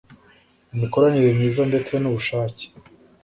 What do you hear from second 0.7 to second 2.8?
imikoranire myiza ndetse n’ubushake